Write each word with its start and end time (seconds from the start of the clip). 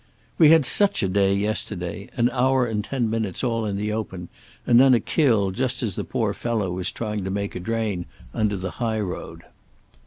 We 0.39 0.49
had 0.49 0.65
such 0.65 1.03
a 1.03 1.07
day 1.07 1.31
yesterday, 1.35 2.09
an 2.17 2.31
hour 2.31 2.65
and 2.65 2.83
ten 2.83 3.07
minutes 3.07 3.43
all 3.43 3.67
in 3.67 3.77
the 3.77 3.93
open, 3.93 4.29
and 4.65 4.79
then 4.79 4.95
a 4.95 4.99
kill 4.99 5.51
just 5.51 5.83
as 5.83 5.95
the 5.95 6.03
poor 6.03 6.33
fellow 6.33 6.71
was 6.71 6.91
trying 6.91 7.23
to 7.23 7.29
make 7.29 7.53
a 7.53 7.59
drain 7.59 8.07
under 8.33 8.57
the 8.57 8.71
high 8.71 8.99
road. 8.99 9.43